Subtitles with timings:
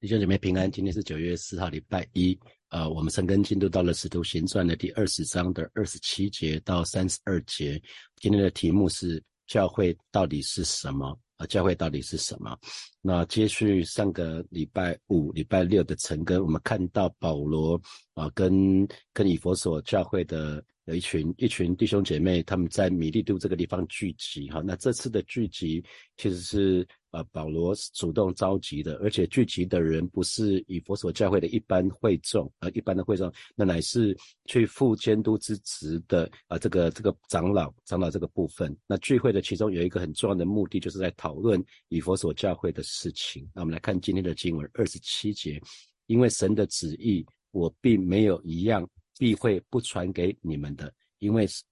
[0.00, 2.36] 弟兄姐妹平安，今天是九月四号，礼拜一。
[2.70, 7.78] 呃，我们陈根进度到了《使徒行传》的第二十章的二十七节到三十二节。
[8.16, 11.14] 今天的题目是教会到底是什么？
[11.36, 12.58] 啊，教会到底是什么？
[13.02, 17.78] 那接续上个礼拜五、礼拜六的陈根，我们看到保罗
[18.14, 20.64] 啊，跟跟以佛所教会的
[20.96, 24.48] 一群一群弟兄姐妹，他们在米利都这个地方聚集。
[24.50, 25.84] 哈，那这次的聚集
[26.16, 26.86] 其实是。
[27.10, 38.72] 啊，保罗主动召集的，而且聚集的人不是以佛所教会的一般会众，啊，一般的会众，那乃是去负监督之职的啊，这个这个长老，长老这个部分。
[38.86, 43.44] 那聚会的其中有一个很重要的目的，就是在讨论以佛所教会的事情。
[43.52, 45.60] 那我们来看今天的经文二十七节，
[46.06, 48.88] 因为神的旨意，我并没有一样
[49.20, 51.62] 必会不传给你们的，因为是。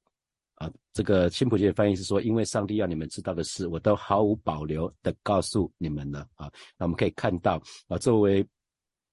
[0.61, 6.51] 啊，这个新普界的翻译是说，因为上帝要你们知道的事，我都毫无保留的告诉你们了啊。
[6.77, 8.45] 那我们可以看到啊，作为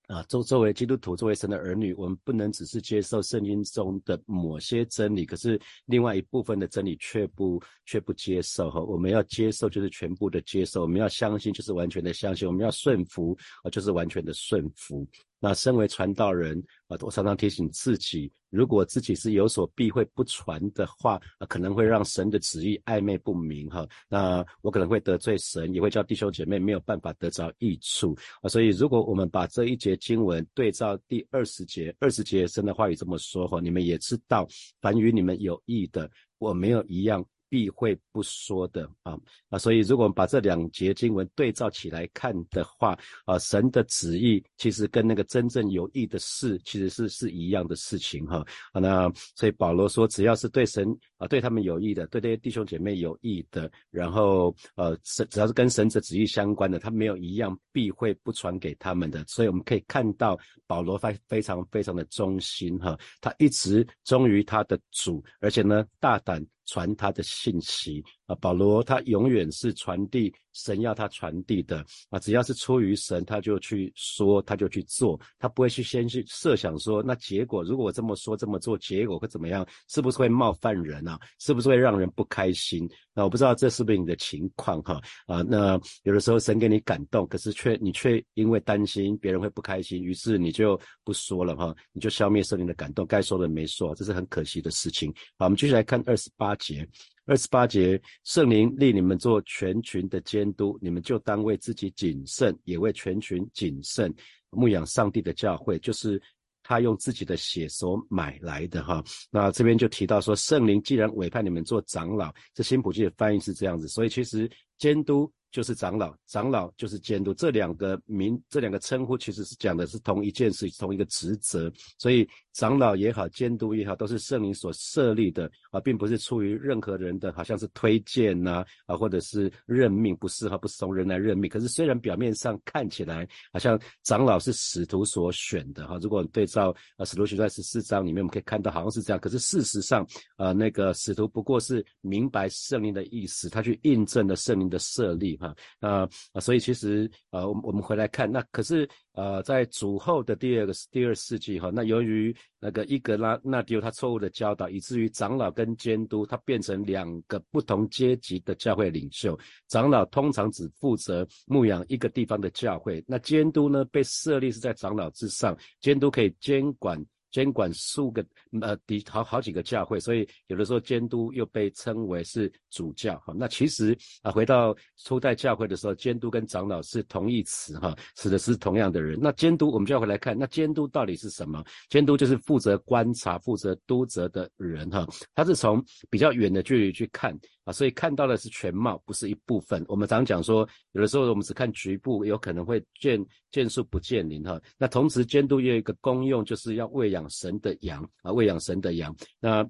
[0.08, 8.82] 啊，作作为基督徒，作为神的儿女，我们不能只是接受圣经中的某些真理，可是另外一部分的真理却不却不接受哈。
[8.82, 15.08] 我们要接受就是全部的接受，我们要相信就是完全的相信，我们要顺服啊，就是完全的顺服。
[15.46, 23.88] 那身为传道人啊，我常常提醒自己，如果自己是有所避讳不传的话，啊，可能会让神的旨意暧昧不明哈。
[24.10, 28.50] 那我可能会得罪神，也会叫弟兄姐妹没有办法得着益处啊。
[28.50, 34.48] 所以，如果我们把这一节经文对照第二十节，二十节神的话语这么说哈，你们也知道，
[34.82, 37.24] 凡与你们有益的，我没有一样。
[37.50, 39.18] 必会不说的啊
[39.50, 48.80] 啊，所以如果把这两节经文对照起来看的话啊，神的旨意其实跟那个真正有益的事，其实是是一样的事情哈啊。
[48.80, 59.24] 那所以保罗说，只要是对神啊对他们有益的，对这些弟兄姐妹有益的，然后呃神只要是跟神的旨意相关的，他没有一样必会不传给他们的。
[59.28, 66.46] 所以我们可以看到保罗非非常非常的忠心哈，他一直忠于他的主，而且呢大胆。
[66.66, 79.66] 传他的信息啊，保罗他永远是传递神要他传递的啊，只要是出于神，他就去说，他就去做，他不会去先去设想说，那结果如果我这么说这么做，结果会怎么样？
[79.88, 81.20] 是不是会冒犯人啊？
[81.40, 82.90] 是不是会让人不开心？
[83.14, 85.42] 那我不知道这是不是你的情况哈啊？
[85.42, 95.14] 那有的时候神给你感动，可是却你却因为担心别人会不开心，于是你就不说了哈，你就消灭圣灵的感动，该说的没说，这是很可惜的事情。
[95.38, 96.56] 好，我们继续来看二十八。
[96.56, 96.88] 节
[97.26, 104.14] 二十八节，圣灵立你们做全群的监督，你们就当为自己谨慎，也为全群谨慎，
[104.50, 106.22] 牧养上帝的教会，就是
[106.64, 109.04] 他用自己的血所买来的哈。
[109.32, 115.32] 那这边就提到说，圣灵既然委派你们做长老，这新普记的翻译是这样子，所以其实监督。
[115.52, 121.72] 就是长老，长老就是监督，这两个名，这两个称呼其实是讲的是同一件事，同一个职责。
[121.98, 131.50] 所以长老也好，监督也好，都是圣灵所设立的啊，并不是出于任何人的好像是推荐呐啊，或者是任命，不是哈，不是从人来任命。
[131.50, 139.20] 可是虽然表面上看起来好像长老是使徒所选的哈，如果对照啊使徒行传十四章里面，我们可以看到好像是这样。
[139.20, 145.36] 可是事实上啊，那个使徒不过是明白圣灵的意思，他去印证了圣灵的设立。
[145.82, 159.38] 啊啊，所以其实啊，我我们回来看，那可是呃，在主后的第二个第二世纪哈，那由于那个伊格拉纳丢他错误的教导，以至于长老跟监督他变成两个不同阶级的教会领袖。
[159.68, 167.04] 长老通常只负责牧养一个地方的教会，那监督呢被设立是在长老之上，监督可以监管。
[167.36, 168.26] 监管数个
[168.62, 173.34] 呃，底好好几个教会，所以有的时候监督又被称为是主教哈。
[173.36, 174.74] 那其实啊，回到
[175.04, 179.20] 初代教会的时候，监督跟长老是同义词哈，指的是同样的人。
[179.22, 181.62] 那监督我们就要回来看，那监督到底是什么？
[181.90, 185.06] 监督就是负责观察、负责督责的人哈。
[185.34, 189.84] 他是从比较远的距离去看啊，所以看到的是全貌，不是一部分。
[189.90, 193.22] 我们常讲说，有的时候我们只看局部，有可能会见
[193.52, 194.58] 见树不见林哈。
[194.78, 197.26] 那同时监督也有一个功用，就是要喂养。
[197.36, 199.14] 神的羊啊，喂养神的羊。
[199.40, 199.68] 那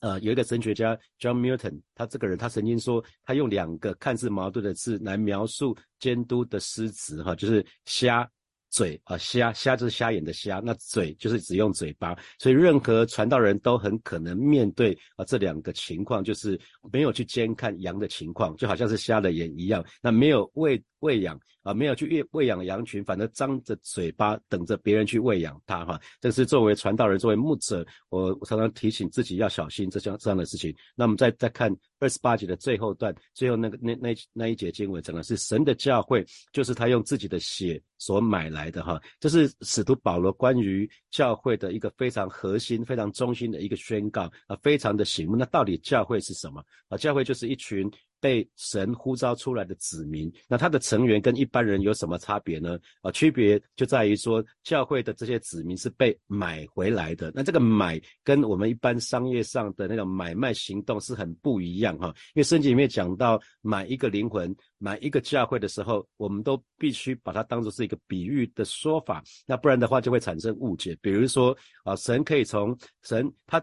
[0.00, 8.30] 呃，有一个神学家 John Milton，他这个人他曾经说，他用两个看似矛盾的字来描述监督的诗词哈，就是瞎
[8.70, 12.16] 嘴啊，瞎瞎就是瞎眼的瞎，那嘴就是只用嘴巴。
[12.38, 16.58] 所以任何传道人都很可能面对啊这两个情况，就是
[16.92, 19.84] 没有去监看羊的情况，就好像是瞎了眼一样。
[20.00, 26.00] 那没有为喂养啊，没有去喂喂养羊群，反而张着嘴巴等着别人去喂养它哈。
[26.20, 30.74] 这是作为传道人，作为牧者，我常常提醒自己要小心这样这样的事情。
[30.94, 39.00] 那我们再再看二十八节的最后段，最后那个那那那一节经文讲的是神的教会，就是他用自己的血所买来的哈。
[39.18, 45.36] 这是使徒保罗关于教会的一个非常核心、非常中心的一个宣告啊，非常的醒目。
[45.36, 46.96] 那到底教会是什么啊？
[46.96, 47.90] 教会就是一群。
[48.20, 52.78] 被神呼召出来的子民，那他的成员跟一般人有什么差别呢？
[53.00, 57.32] 啊，区别就在于说，教会的这些子民是被买回来的。
[57.34, 62.08] 那这个买跟我们一般商业上的那种买卖行动是很不一样哈。
[62.34, 70.96] 因为圣经里面讲到买一个灵魂、买一个教会的时候，我们都必须把它当做是一个比喻的说法，那不然的话就会产生误解。
[71.00, 73.58] 比如说啊，神可以从神他，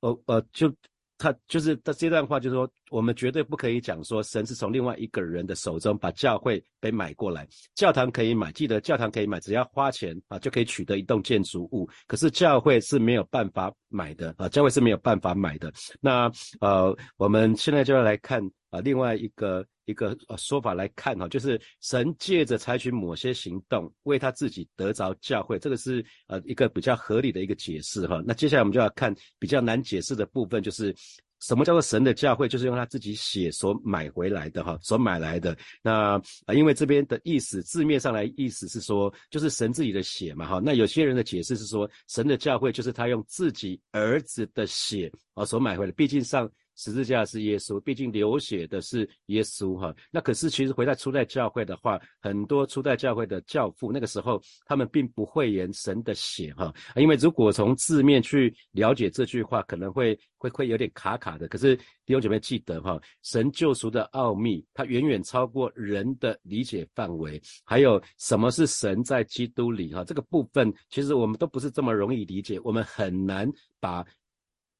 [0.00, 0.72] 呃呃就。
[1.18, 7.46] 他就是他这段话，就是说，我们绝对不可以讲说神是从另外一个人的手中把教会给买过来。
[7.74, 11.88] 教堂可以买，记得教堂可以买，只要花钱啊就可以取得一栋建筑物。
[12.06, 15.72] 可是教会是没有办法买的啊，教会是没有办法买的。
[16.00, 16.30] 那
[16.60, 28.22] 呃，我们现在就要来看啊，另外一个一个呃说法来看哈，就是神借着采取某些行动为他自己得着教会，这个是呃一个比较合理的一个解释哈。
[28.26, 30.94] 那接下来我们就要看比较难解释的部分，就是。
[31.38, 32.48] 什么叫做神的教会？
[32.48, 35.54] 就是用他自己血所买回来的哈，所买来的。
[35.82, 40.62] 那啊，因为这边的意思字面上来意思是说，就是神自己的血嘛哈。
[40.64, 45.92] 那有些人的解释是说，神的教会就是他用自己儿子的血啊所买回来。
[45.92, 46.50] 毕竟上。
[46.76, 49.94] 十字架是耶稣，毕竟流血的是耶稣哈。
[50.10, 61.48] 那可是其实回到初代教会的话，很多初代教会的教父那个时候他们并不会言神的血哈，因为如果从字面去了解这句话，可能会会会有点卡卡的。
[61.48, 67.40] 可是弟兄姐妹记得哈，神救赎的奥秘，它远远超过人的理解范围。
[67.64, 70.04] 还有什么是神在基督里哈？
[70.04, 73.50] 这个部分其实我们都不是这么容易理解，我们很难
[73.80, 74.04] 把。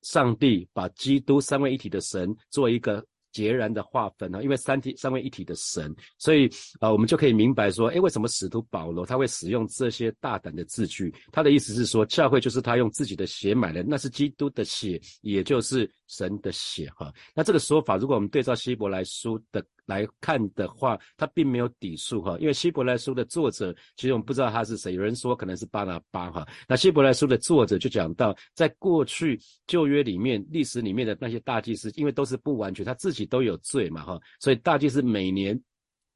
[0.06, 4.41] 上帝把基督三位一体的神做一个截然的划分啊？
[4.41, 6.49] 因为三体三位一体的神，所以
[6.79, 11.12] 啊，我们就可以明白说，诶，为什么使徒保罗他会使用这些大胆的字句？
[11.32, 17.12] 他的意思是说，教会就是他用自己的血买的，那是基督的血，也就是神的血哈。
[17.35, 19.61] 那这个说法，如果我们对照希伯来书的。
[19.87, 24.93] 来看的话，他并没有抵触哈，因为希伯来书的作者，其实我们不知道他是谁。
[24.94, 26.47] 有人说可能是巴拿巴哈。
[26.69, 35.59] 那希伯来书的作者就讲到，在过去旧约里面、历史里面的那些大祭司，因为都是不完全，他自己都有罪嘛哈，所以大祭司每年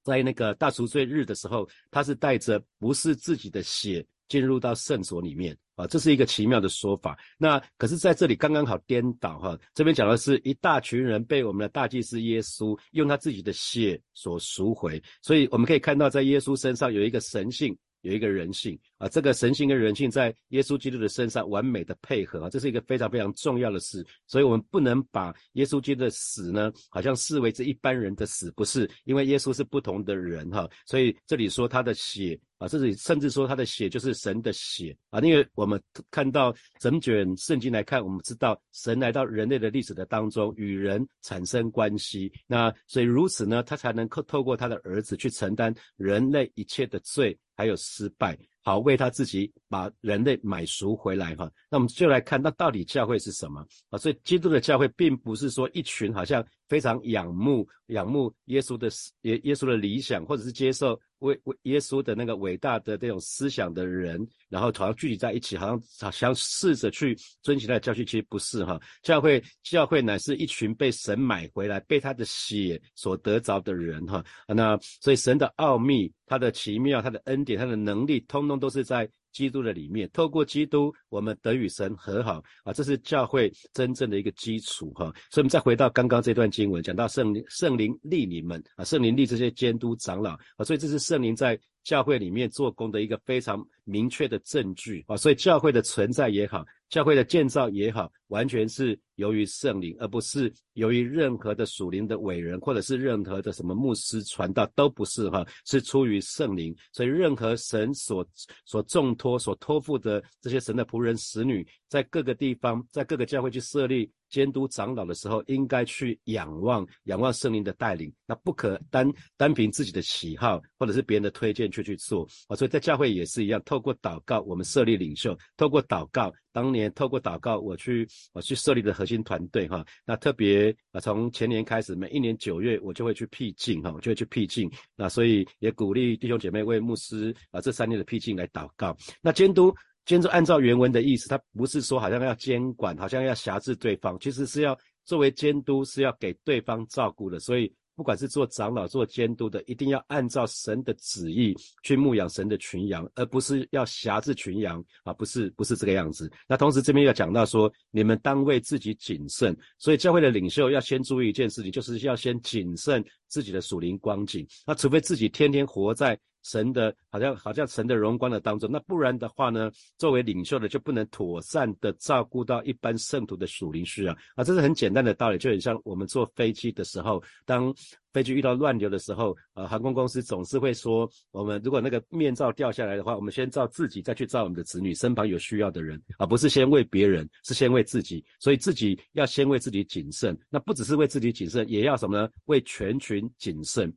[0.03, 5.57] 在那个大赎罪日的时候，他是带着不是自己的血进入到圣所里面。
[5.81, 7.19] 啊，这是一个奇妙的说法。
[7.39, 17.77] 那可是在这里刚刚好颠倒哈，这边讲的是一大群人被我们的大祭司耶稣用他自己的血所赎回，所以我们可以看到在耶稣身上有一个神性。
[18.03, 47.37] 有一个人性啊，这个神性跟人性在耶稣基督的身上完美的配合啊，这是一个非常非常重要的事，所以我们不能把耶稣基督的死呢，好像视为这一般人的死，不是，因为耶稣是不同的人哈，所以这里说他的血啊，甚至甚至说他的血就是神的血啊，因为我们看到整卷圣经来看，我们知道神来到人类的历史的当中，与人产生关系，那所以如此呢，他才能够透过他的儿子去承担人类一切的罪。
[47.57, 51.51] 还有失败，好为他自己把人类买赎回来哈。
[51.71, 53.61] 那我们就来看，那到底教会是什么
[53.91, 53.99] 啊？
[53.99, 58.89] 所以基督的教会并不是说一群好像非常仰慕仰慕耶稣的
[59.23, 60.99] 耶耶稣的理想，或者是接受。
[61.19, 68.81] 为为耶稣的那个伟大的这种思想的人，然后好像聚集在一起，好像好像试着去遵循他的教训，其实不是哈。
[69.03, 74.25] 教会教会乃是一群被神买回来、被他的血所得着的人哈。
[74.49, 79.07] 那所以神的奥秘、他的奇妙、他的恩典、他的能力，通通都是在。
[79.33, 85.13] 基督的里面，透过基督，我们得与神和好啊，这是教会真正的一个基础哈。
[85.31, 91.59] 所以，我们再回到刚刚这段经文，讲到圣灵，圣灵立你们啊，圣灵立这些监督长老啊，所以这是圣灵在。
[91.83, 106.77] 教会里面做工的一个非常明确的证据啊，所以教会的存在也好，教会的建造也好，完全是由于圣灵，而不是由于任何的属灵的伟人，或者是任何的什么牧师传道，都不是哈，是出于圣灵。
[106.93, 108.27] 所以任何神所
[108.67, 119.07] 所重托、所托付的这些神的仆人、使女，在各个地方，在各个教会去设立监督长老的时候，应该去仰望仰望圣灵的带领，那不可单
[119.37, 122.57] 单凭自己的喜好或者是别人的推荐去去做啊。
[122.57, 129.85] 所以在教会也是一样，透过祷告，我们设立领袖，透过祷告，当年透过祷告，我去我去设立的核心团队哈。
[130.07, 134.71] 那特别啊，从前年开始，每一年九月我就会去辟境哈，我就会去辟境。
[134.97, 138.97] 那所以也鼓励弟兄姐妹为牧师啊这三年的辟境来祷告。
[139.21, 139.75] 那监督。
[140.07, 147.39] 监督按照原文的意思，他不是说好像要监管，好像要辖制对方，其实是要作为监督，是要给对方照顾的。
[147.39, 151.55] 所以，不管是做长老、做监督的，一定要按照神的旨意
[151.85, 156.31] 去牧养神的群羊，而不是要辖制群羊啊，不是不是这个样子。
[156.49, 159.57] 那同时这边要讲到说，你们当为自己谨慎。
[159.79, 164.47] 所以教会的领袖要先注意一件事情，就是要先谨慎自己的属灵光景。
[164.67, 166.19] 那除非自己天天活在。
[166.43, 169.71] 神的，好像好像神的荣光的当中，那不然的话呢？
[169.99, 177.75] 作为领袖的就不能妥善的照顾到一般圣徒的属灵需要啊，这是很简单的道理，就很像我们坐飞机的时候，当
[178.13, 192.29] 飞机遇到乱流的时候，呃，航空公司总是会说，我们如果那个面罩掉下来的话，我们先照自己，再去照我们的子女身旁有需要的人，而不是先为别人，是先为自己，所以自己要先为自己谨慎，那不只是为自己谨慎，也要什么呢？
[192.47, 193.93] 为全群谨慎。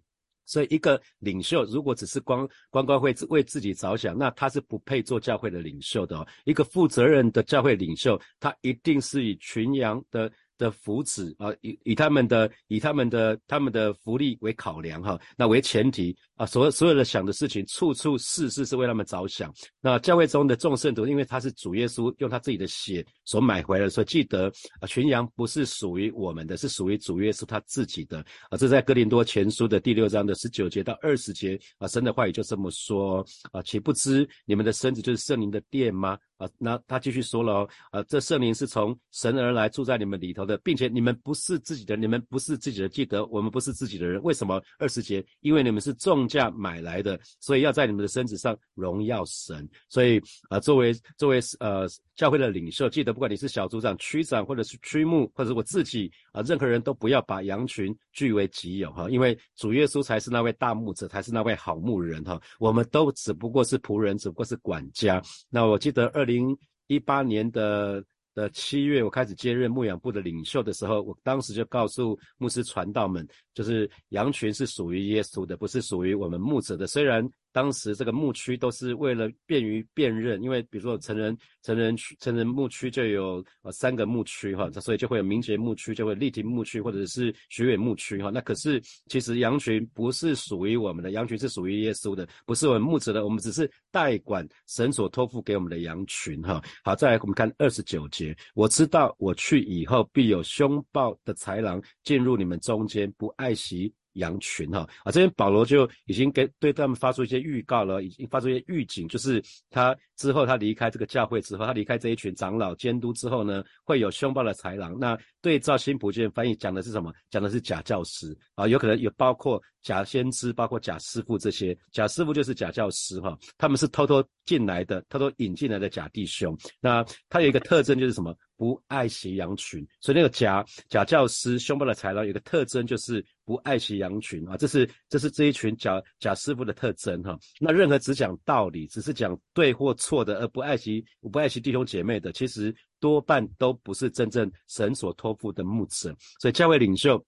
[0.45, 6.25] 所以，一个领袖如果只是光光光会为自己着想，那他是不配做教会的领袖的。
[6.45, 10.31] 一个负责任的教会领袖，他一定是以群羊的。
[10.55, 19.53] 的福祉啊，以以他们的以他们的他们的福利为考量哈，那为前提啊，所所有的想的事情，处处事事是为他们着想。
[19.79, 28.57] 那教会中的众圣徒，因为他是主耶稣用他自己的血所买回来，所以记得啊，群羊不是属于我们的，是属于主耶稣他自己的啊。
[28.57, 36.17] 这在哥林多前书的第六章的十九节到二十节啊，神的话语就这么说啊，岂不知你们的身子就是圣灵的殿吗？
[36.37, 44.21] 啊，那他继续说了哦，啊，这圣灵是从神而来，住在你们里头的，并且你们不是自己的，你们不是自己的，记得我们不是自己的人。
[44.23, 45.23] 为什么二十节？
[45.41, 49.69] 因为你们是众价买来的，所以要在你们的身子上荣耀神。
[49.87, 62.41] 所以啊，作为作为呃教会的领袖，记得不管你是小组长、区长，或者是区牧，或者我自己啊，任何人都不要把羊群据为己有哈，因为主耶稣才是那位大牧者，才是那位好牧人哈。
[62.59, 65.21] 我们都只不过是仆人，只不过是管家。
[65.49, 66.23] 那我记得二。
[66.23, 68.03] 零一八年的
[68.33, 76.87] 的七月，我开始接任牧养部的领袖的时候，我当时就告诉牧师传道们，就是羊群是属于耶稣的，不是属于我们牧者的。
[76.87, 77.27] 虽然。
[77.53, 88.31] 当时这个牧区都是为了便于辨认，因为比如说成人成人区成人牧区就有呃三个牧区哈，所以就会有明杰牧区，就会立体牧区或者是学远牧区哈。
[88.33, 96.59] 那可是其实羊群不是属于我们的，羊群是属于耶稣的，不是我们牧者的，我们只是代管神所托付给我们的羊群哈。
[96.83, 103.93] 好，再来我们看二十九节，我知道我去以后必有凶暴的豺狼进入你们中间，不爱惜。
[104.13, 114.97] 羊群哈啊，这边保罗就已经给对他们发出一些预告了，已经发出一些预警，就是他之后他离开这个教会之后，他离开这一群长老监督之后呢，会有凶暴的豺狼。
[114.99, 117.13] 那对照新普京翻译讲的是什么？
[117.29, 121.77] 讲的是假教师啊，有可能有包括假先知，包括假师傅这些。
[121.91, 126.57] 假师傅就是假教师哈，他们是偷偷进来的，偷偷引进来的假弟兄。
[126.79, 128.35] 那他有一个特征就是什么？
[128.55, 137.37] 不爱惜羊群，所以那个假假教师凶暴的豺狼有个特征就是不爱惜羊群啊，这是这是这一群假假师傅的特征哈。
[137.59, 146.15] 那任何只讲道理，只是讲对或错的，而不爱惜不爱惜弟兄姐妹的，其实多半都不是真正神所托付的牧者。
[146.39, 147.23] 所以教会领袖，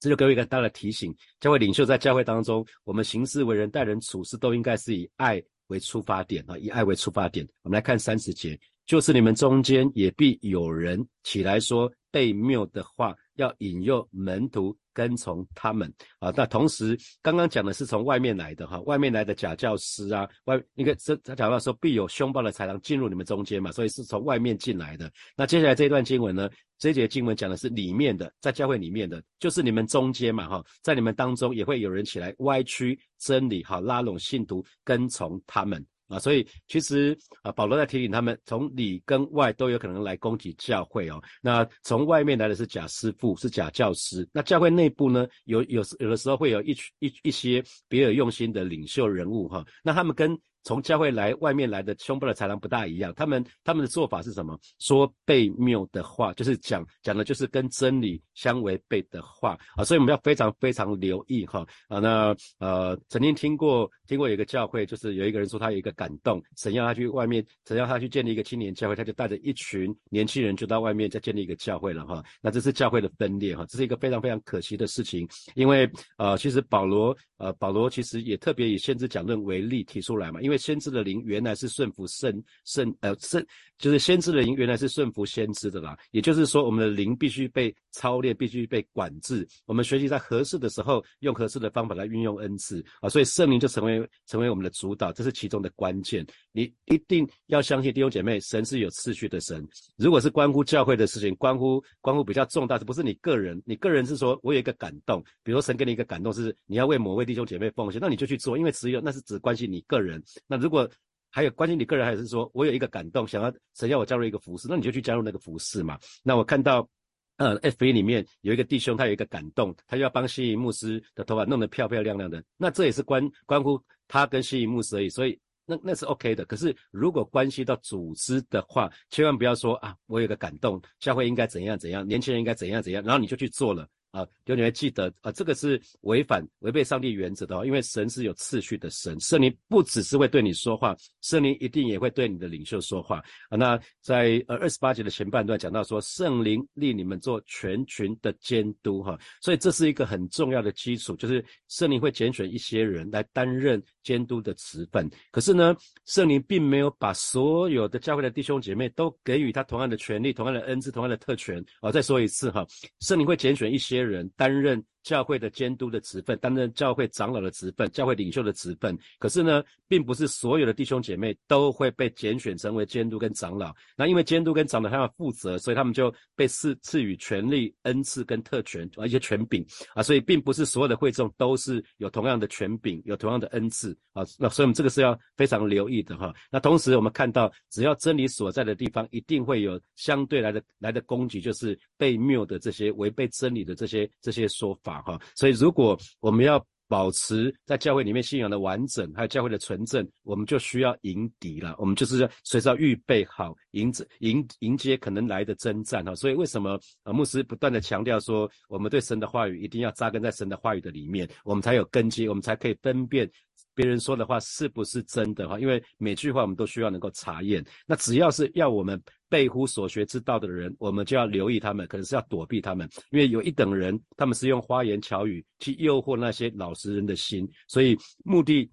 [0.00, 7.46] 这就给我一个大的提醒：教会领袖在教会当中，我们行事为人、待人处事都应该是以爱为出发点啊，以爱为出发点。
[7.62, 8.58] 我们来看三十节。
[8.86, 16.32] 就是你们中间也必有人起来说悖谬的话，要引诱门徒跟从他们啊。
[16.36, 25.10] 那同时，刚刚讲的是从外面来的哈，外面来的假教师啊，外你看这他讲到说必有凶暴的豺狼进入你们中间嘛，所以是从外面进来的。
[25.36, 35.84] 那接下来这一段经文呢，这一节经文讲的是里面的，在教会里面的，就是你们中间嘛哈，在你们当中也会有人起来歪曲真理，好拉拢信徒跟从他们。
[36.08, 41.22] 啊，所以其实啊，保罗在提醒他们，从里跟外都有可能来攻击教会哦。
[41.40, 44.28] 那从外面来的是假师傅，是假教师。
[44.32, 49.64] 那教会内部呢，有有有的时候会有一一一些别有用心的领袖人物哈。
[49.82, 50.36] 那他们跟
[50.68, 54.54] 从教会来外面来的凶暴的豺狼不大一样，他们他们的做法是什么？
[54.78, 62.00] 说悖谬的话，就是讲讲的就是跟真理相违背的话啊，所以我们要非常非常留意哈啊。
[62.00, 72.22] 那呃，曾经听过听过有一个教会，就是有一个人说他有一个感动，神要他去外面，神要他去建立一个青年教会，他就带着一群年轻人就到外面再建立一个教会了哈。
[72.42, 83.44] 那这是教会的分裂哈，这是一个非常非常可惜的事情，因为呃，其实保罗呃保罗其实也特别以先知讲论为例提出来嘛，因为先知的灵原来是顺服圣圣呃圣，
[83.78, 96.26] 就是先知的灵原来是顺服先知的啦，也就是说我们的灵必须被操练，必须被管制，我们学习在合适的时候用合适的方法来运用恩赐啊，所以圣灵就成为成为我们的主导，这是其中的关键。
[96.52, 99.66] 你一定要相信弟兄姐妹，神是有次序的神。
[99.96, 110.22] 如果是关乎教会的事情，关乎关乎比较重大，不是你个人，你个人是说我有一个感动，比如说神给你一个感动是你要为某位弟兄姐妹奉献，那你就去做，因为只有那是只关系你个人。
[110.46, 110.88] 那如果
[111.30, 115.98] 还有关心你个人，还是说我有一个感动，想要神要我加入一个服饰，那你就去加入那个服饰嘛。
[116.22, 116.88] 那我看到，
[117.36, 125.38] 呃，F A 里面有一个弟兄，他有一个感动，他要帮西仪牧师的头发弄得漂漂亮亮的，那这也是关关乎他跟西仪牧师而已，所以。
[125.70, 133.86] 那那是 OK 的，可是如果关系到组织的话，千万不要说啊，我有个感动，教会应该怎样怎样，年轻人应该怎样怎样，然后你就去做了。
[134.10, 143.56] 啊，就你会记得啊，这个是违反违背上帝原则的哦，因为神是有次序的神，圣灵不只是会对你说话，圣灵一定也会对你的领袖说话啊。
[143.58, 155.06] 那在呃二十八节的前半段讲到说，圣灵立你们做全群的监督哈，所以这是一个很重要的基础，就是圣灵会拣选一些人来担任监督的职分。
[155.30, 161.92] 可是呢，圣灵并没有把所有的教会的弟兄姐妹都给予他同样的权利、同样的恩赐、同样的特权啊。
[161.92, 162.66] 再说一次哈，
[163.00, 163.97] 圣灵会拣选一些。
[163.98, 164.84] 些人担任。
[165.08, 168.94] 教会的监督的职分，担任教会长老的职分，教会领袖的职分。
[169.18, 173.74] 可是呢，并不是所有的弟兄姐妹都会被拣选成为监督跟长老。
[173.96, 180.02] 那因为监督跟长老他要负责，所以他们就被赐赐予权力、恩赐跟特权，一些权柄啊。
[180.02, 184.22] 所以并不是所有的会众都是有同样的权柄，有同样的恩赐啊。
[184.38, 186.34] 那所以我们这个是要非常留意的哈。
[186.50, 194.97] 那同时我们看到，只要真理所在的地方，一定会有相对来的来的攻击，就是被谬的这些违背真理的这些这些说法。
[195.02, 201.74] 哈，所以如果我们要保持在教会里面信仰的完整，还有教会的纯正，我们就需要迎敌了。
[201.78, 206.14] 我们就是要随时要预备好迎迎迎接可能来的征战哈。
[206.14, 213.30] 所以为什么呃牧师不断的强调说，我们对神的话语一定要扎根在神的话语的里面，我们才有根基，我们才可以分辨。
[213.78, 215.56] 别人说的话是不是真的哈？
[215.60, 217.64] 因为每句话我们都需要能够查验。
[217.86, 222.88] 那只要是要我们背乎所学之道的人，我们就要留意他们，可能是要躲避他们。
[223.12, 228.68] 因为有一等人，他们是用花言巧语去诱惑那些老实人的心，所以目的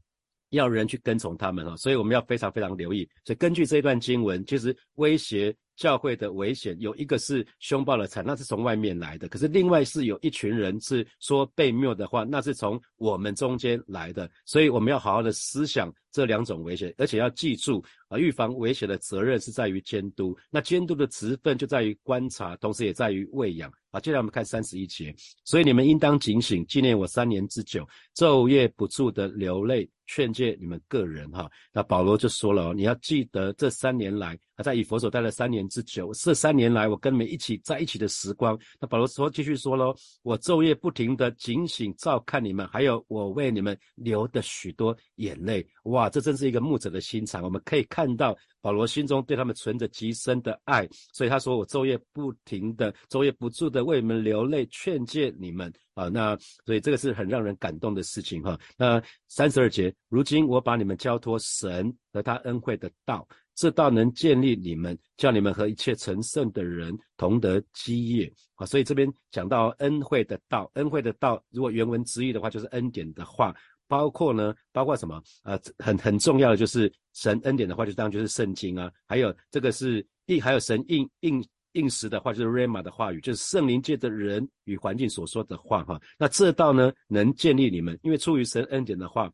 [0.49, 1.77] 要人去跟从他们哈。
[1.77, 3.07] 所以我们要非常非常留意。
[3.23, 5.55] 所以根据这一段经文，其实威胁。
[5.75, 14.29] 教会的危险有一个是凶暴的惨，那是从外面来的；可是另外是有一群人是说被谬的话，那是从我们中间来的。
[14.45, 23.71] 所以我们要好好的思想这两种危险，而且要记住啊，预防危险的责任是在于监督，那监督的职分就在于观察，同时也在于喂养。
[23.91, 29.89] 好，接下来我们看三十一节，所以你们应当警醒，纪念我三年之久，昼夜不住的流泪。
[30.07, 38.57] 劝诫你们个人哈，那保罗就说了，你要记得这三年来，他在以佛所待了三年之久，这三年来我跟你们一起在一起的时光。
[38.79, 45.65] 那保罗说继续说喽，我昼夜不停的警醒照看你们，还有我为你们流的许多眼泪。
[45.83, 55.71] 哇，这真是一个牧者的心肠，我们可以看到保罗心中对他们存着极深的爱，所以他说我昼夜不停的、昼夜不住的为你们流泪，劝诫你们。
[55.95, 58.59] 啊，那所以这个是很让人感动的事情哈。
[58.77, 68.65] 那三十二节，如今我把你们交托神和他恩惠的道，这道能建立你们，叫你们和一切成圣的人同得基业啊。
[68.65, 73.55] 所以这边讲到恩惠的道，恩惠的道，如果原文直译的话，就是恩典的话，
[73.87, 75.21] 包括呢，包括什么？
[75.43, 81.43] 呃，很很重要的就是神恩典的话，就当然就是圣经啊，还有这个是应，还有神应应。
[81.75, 86.01] 应时的话就是 rama 的话语，就是圣灵界的人与环境所说的话哈。
[86.17, 89.29] 那这道呢，能建立你们，因为出于神恩典的话，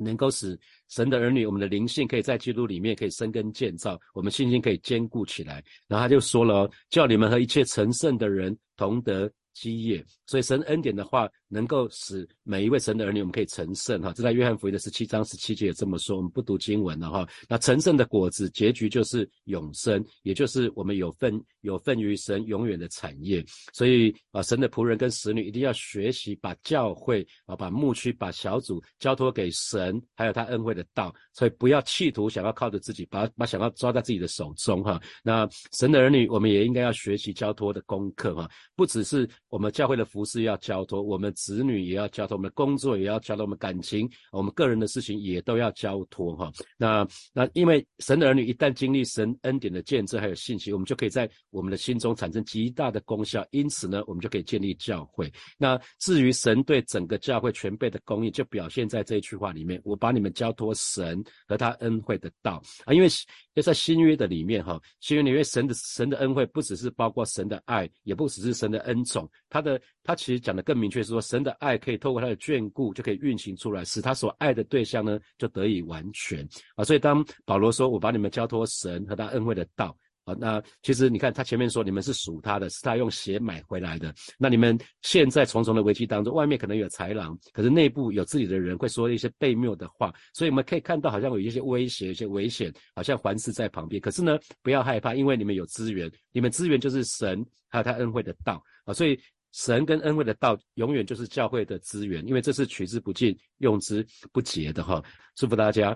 [0.00, 0.58] 能够使
[0.88, 5.62] 神的儿女，我们的灵性可以在基督里面可以生根建造，我们信心可以坚固起来。
[5.86, 14.12] 然后他就说了，叫你们和一切成圣的人同得基业，所以神恩典的话，能够使每一位神的儿女，我们可以成圣哈。
[14.14, 16.16] 这在约翰福音的十七章十七节也这么说。
[16.16, 17.28] 我们不读经文了哈。
[17.48, 23.44] 那成圣的果子，结局就是永生，也就是我们有份有份于神永远的产业。
[23.72, 31.14] 所以啊，神的仆人跟使女一定要学习把教会啊，把牧区、把小组交托给神，还有他恩惠的道。
[31.34, 35.00] 所以不要企图想要靠着自己，把把想要抓在自己的手中哈。
[35.22, 39.28] 那神的儿女，我们也应该要学习交托的功课哈，不只是。
[39.48, 46.52] 我们教会的服饰要交托，我们子女也要交托，我们的工作也要交托，我们感情、我们个人的事情也都要交托哈。
[46.76, 53.46] 那那因为神的儿女一旦经历神恩典的见证还有信息，我们就可以在我们的心中产生极大的功效。
[53.50, 55.32] 因此呢，我们就可以建立教会。
[55.58, 62.92] 那至于神对整个教会全备的供应，就表现在这一句话里面：我把你们交托神和他恩惠的道啊。
[62.92, 63.08] 因为
[63.54, 69.28] 要在新约的里面哈，新约里面神的神的恩惠不只是包括神的爱，也不只是神的恩宠。
[69.48, 76.84] 他的他其实讲的更明确，是说神的爱可以透过他的眷顾就可以运行出来，使他所爱的对象呢就得以完全啊。
[76.84, 79.96] 所以当保罗说我把你们交托神和他恩惠的道
[80.38, 84.14] 那其实你看他前面说你们是属他的，是他用血买回来的。
[84.38, 94.00] 那你们现在重重的危机当中，外面可能有豺狼，可是内部有自己的人会说一些悖谬的话，所以我们可以看到好像有一些威胁、一些危险，好像环视在旁边。
[94.00, 99.18] 可是呢，不要害怕，因为你们有资源，你们资源就是神还有他恩惠的道啊，所以。
[99.52, 105.02] 神跟恩惠的道，永远就是教会的资源，因为这是取之不尽、用之不竭的哈。
[105.34, 105.90] 祝福大家。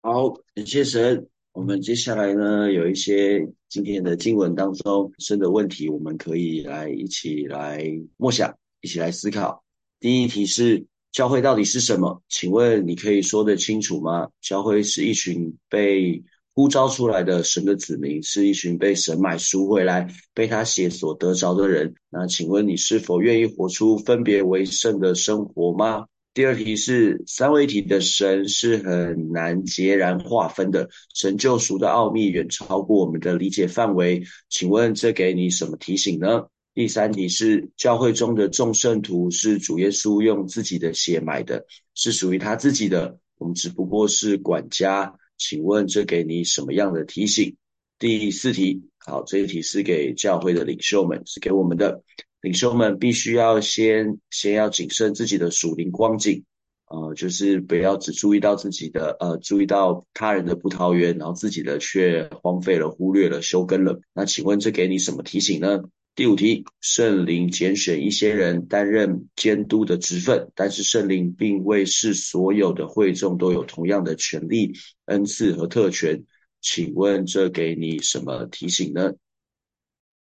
[0.00, 1.28] 好，感谢神。
[1.56, 7.82] 我们接下来呢，有一些今天的经文当中生的问题，我们可以来一起来
[8.18, 9.64] 默想，一起来思考。
[9.98, 12.22] 第一题是：教会到底是什么？
[12.28, 14.28] 请问你可以说得清楚吗？
[14.42, 16.22] 教会是一群被。
[16.58, 21.94] 呼召出来的神的子民是一群被神买赎回来、被他血所得着的人。
[22.08, 26.06] 那请问你是否愿意活出分别为圣的生活吗？
[26.36, 34.22] 第二题是三位一体的神是很难截然划分的，神救赎的奥秘远超过我们的理解范围。
[34.50, 36.48] 请问这给你什么提醒呢？
[36.74, 45.14] 第三题是教会中的众圣徒是主耶稣用自己的血买的，是属于他自己的，我们只不过是管家。
[45.38, 47.56] 请问这给你什么样的提醒？
[47.98, 52.02] 第四题，好，这一题是给教会的领袖们，是给我们的
[52.40, 56.42] 领袖们，必须要先先要谨慎自己的属灵光景，
[56.88, 64.00] 呃，就是不要只注意到自己的，呃，注意到他人的葡萄园，然后自己的却荒废了、忽略了、休耕了。
[64.12, 65.82] 那请问这给你什么提醒呢？
[66.16, 74.72] 第五题，圣灵拣选一些人担任监督的职分，但是圣灵并未是所有的会众都有同样的权利、
[75.04, 76.24] 恩赐和特权。
[76.68, 79.12] 请问这给你什么提醒呢？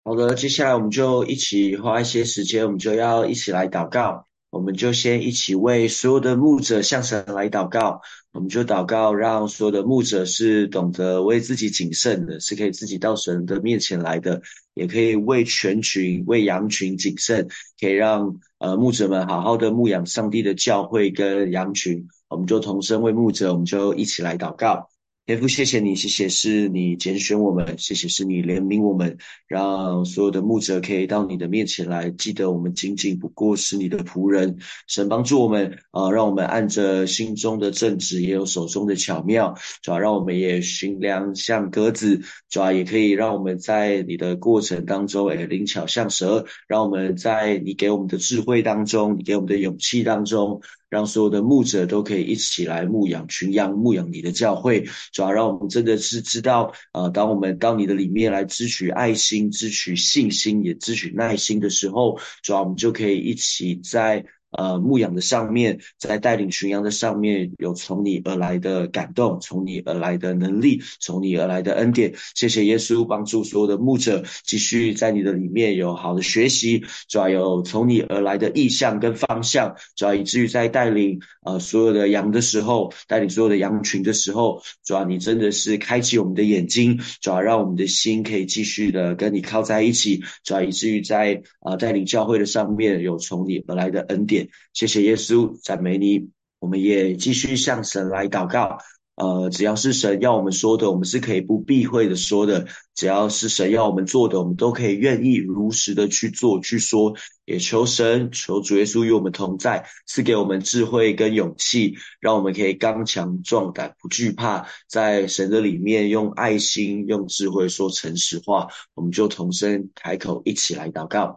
[0.05, 4.25] 好的，接下来我们就一起花一些时间，我们就要一起来祷告。
[4.49, 7.99] 我们就先一起为所有的牧者向神来祷告。
[8.31, 14.41] 我们就祷告，让所有的牧者是懂得为自己谨慎的，是可以自己到神的面前来的，
[14.73, 17.49] 也可以为全群、为羊群谨慎，
[17.79, 22.07] 可以让呃牧者们好好的牧养上帝的教会跟羊群。
[22.29, 24.89] 我们就同声为牧者，我们就一起来祷告。
[25.29, 29.15] 天父，谢谢你，谢谢是你拣选我们，谢谢是你怜悯我们，
[29.45, 32.09] 让所有的牧者可以到你的面前来。
[32.09, 50.59] 记得我们仅仅不过是你的仆人，神帮助我们啊，让我们按着心中的正直，也有手中的巧妙，主要让我们也寻良像鸽子，主要也可以让我们在你的过程当中，诶灵巧像蛇，让我们在你给我们的智慧当中，你给我们的勇气当中。
[50.89, 64.25] 让所有的牧者都可以一起来牧养群羊，牧养你的教会，主要让我们真的是知道，呃，当我们到你的里面来支取爱心、支取信心、也支取耐心的时候，主要我们就可以一起在。
[64.51, 72.15] 呃，牧养的上面，在带领群羊的上面，有从你而来的感动，从你而来的能力，从你而来的恩典。
[72.33, 94.38] 谢谢耶稣帮助所有的牧者继续在你的里面有好的学习，主要有从你而来的意向跟方向，主要以至于在带领呃所有的羊的时候，带领所有的羊群的时候，主要你真的是开启我们的眼睛，主要让我们的心可以继续的跟你靠在一起，主要以至于在啊带领教会的上面有从你而来的恩典。
[94.73, 96.29] 谢谢耶稣，赞美你。
[96.59, 98.77] 我们也继续向神来祷告。
[99.15, 107.15] 呃，只要是神要我们说的，我们是可以不避讳的说的；只要是神要我们做的，我们都可以愿意如实的去做去说。
[107.43, 118.67] 也求神，求主耶稣与我们同在，赐给我们智慧跟勇气，让我们可以刚强壮胆，不惧怕，在神的里面用爱心、用智慧说诚实话。
[118.93, 121.35] 我们就同声开口，一起来祷告。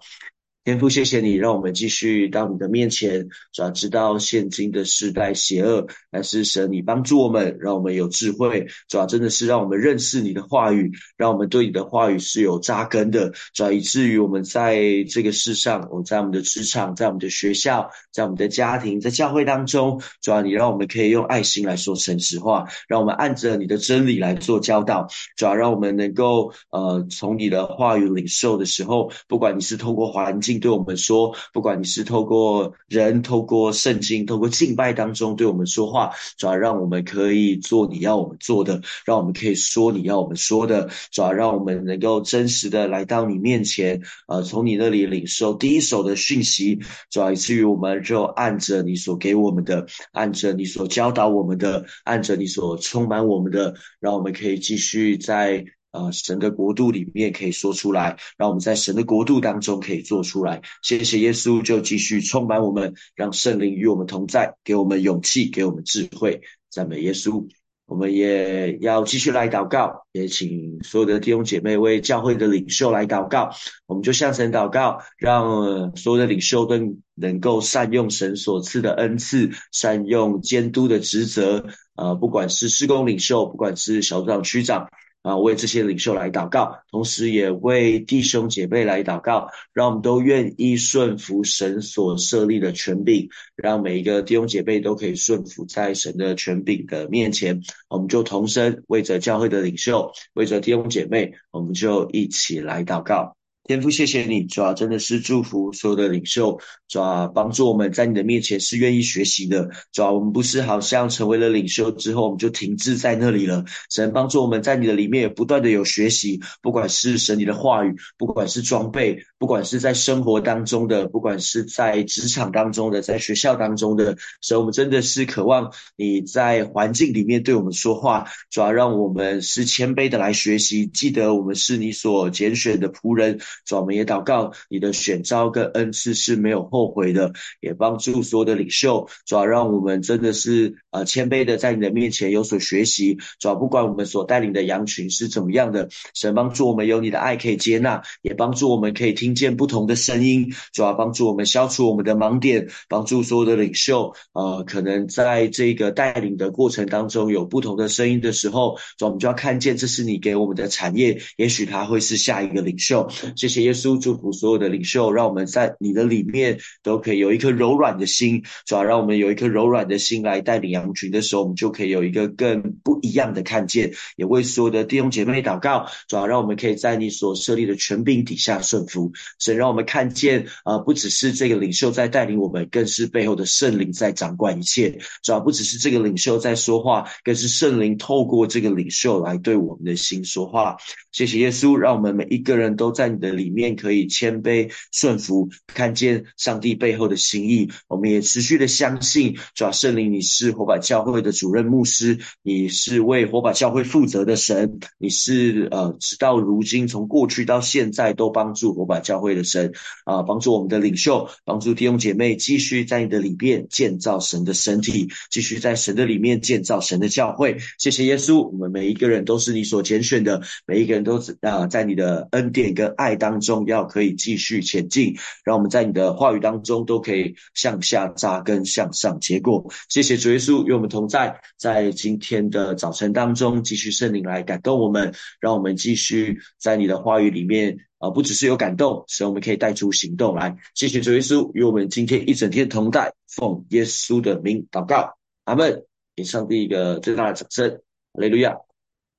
[0.64, 30.51] 天父，谢谢你，让我们继续到你的面前，主要知道现今的时代邪恶，但是神你帮助我们，让我们有智慧，主要真的是让我们认识你的话语，让我们对你的话语是有扎根的，主要以至于我们在这个世上，我在我们的职场，在我们的学校，在我们的家庭，在教会当中，主要你让我们可以用爱心来说诚实话，让我们按着你的真理来做教导，主要让我们能够呃从你的话语领受的时候，不管你是通过环境。
[30.60, 55.64] 对我们说，不管你是透过人、透过圣经、透过敬拜当中对我们说话，主要让我们可以做你要我们做的，让我们可以说你要我们说的，主要让我们能够真实的来到你面前，呃，从你那里领受第一手的讯息，主要以至于我们就按着你所给我们的，按着你所教导我们的，按着你所充满我们的，让我们可以继续在。
[55.92, 60.62] 呃，神的国度里面可以说出来，让我们在神的国度当中可以做出来。
[60.82, 66.40] 谢谢耶稣，就继续充满我们，让圣灵与我们同在，给我们勇气，给我们智慧。
[66.70, 67.46] 赞美耶稣，
[67.84, 73.50] 我们也要继续来祷告，也请所有的弟兄姐妹为教会的领袖来祷告。
[73.86, 76.76] 我们就向神祷告，让所有的领袖都
[77.14, 81.66] 能够善用神所赐的恩赐，善用监督的职责。
[81.96, 84.88] 呃，不管是施工领袖，不管是小组长、区长。
[85.22, 97.62] 啊，为这些领袖来祷告，同时也为弟兄姐妹来祷告，让我们都愿意顺服神所设立的权柄，让每一个弟兄姐妹都可以顺服在神的权柄的面前。
[97.88, 103.36] 我们就同声为着教会的领袖，为着弟兄姐妹，我们就一起来祷告。
[103.64, 113.64] 天父，谢谢你，主要真的是祝福所有的领袖，主要帮助我们在你的面前是愿意学习的，主要我们不是好像成为了领袖之后我们就停滞在那里了。
[113.88, 133.38] 神帮助我们在你的里面不断的有学习，不管是神你的话语，不管是装备，不管是在生活当中的，不管是在职场当中的，在学校当中的，所以我们真的是渴望你在环境里面对我们说话，主要让我们是谦卑的来学习，记得我们是你所拣选的仆人。
[133.64, 139.08] 主，我们也祷告，你的选召跟恩赐是没有后悔的，也帮助所有的领袖。
[139.26, 143.18] 主要让我们真的是呃谦卑的在你的面前有所学习。
[143.38, 150.52] 主要不管我们所带领的羊群是怎么样的，神帮助我们有你的爱可以接纳，也帮助我们可以听见不同的声音。
[150.72, 154.14] 主要帮助我们消除我们的盲点，帮助所有的领袖。
[154.32, 163.08] 呃，可能在这个带领的过程当中有不同的声音的时候，主我们就要看见这是你给我们的产业，也许他会是下一个领袖。
[163.42, 173.94] 谢谢耶稣，祝福所有的领袖，让我们在你的里面都可以有一颗柔软的心，主要让我们有一颗柔软的心来带领羊群的时候，我们就可以有一个更不一样的看见。
[174.14, 179.10] 也为所有的弟兄姐妹祷告，主要让我们可以在你所设立的权柄底下顺服。
[179.40, 185.00] 神让我们看见，啊，不只是这个领袖在带领我们，更是背后的圣灵在掌管一切。
[185.24, 190.76] 主要不只是这个领袖在说话，更是圣灵透过这个领袖来对我们的心说话。
[191.10, 193.31] 谢谢耶稣，让我们每一个人都在你的。
[193.32, 197.70] 里面可以谦卑顺服，看见上帝背后的心意。
[197.88, 209.72] 我们也持续的相信，主要圣灵，你是火把教会的主任牧师，你是为火把教会负责的神，你是呃，直到如今从过去到现在都帮助火把教会的神
[210.04, 217.58] 啊，帮助我们的领袖，帮助弟兄姐妹继续在你的里面建造神的身体，继续在神的里面建造神的教会。
[217.78, 223.16] 谢谢耶稣，我们每一个人都是你所拣选的，每一个人都是啊，在你的恩典跟爱。
[223.22, 229.72] 当中要可以继续前进，让我们在你的话语当中都可以向下扎根，向上结果。
[229.88, 240.56] 谢谢主耶稣与我们同在，在今天的早晨当中，继续圣灵来感动我们，让我们继续在你的话语里面啊，不只是有感动，使我们可以带出行动来。
[240.74, 245.84] 谢谢主耶稣与我们今天一整天同在，奉耶稣的名祷告，阿门。
[246.14, 247.70] 给上帝一个最大的掌声，
[248.12, 248.71] 哈利路亚。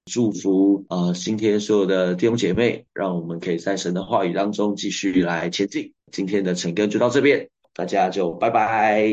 [0.05, 5.93] 祝福呃，今天所有的弟兄姐妹，让我们可以在神的话语当中继续来前进。
[6.11, 9.07] 今天的晨更就到这边，大家就拜拜。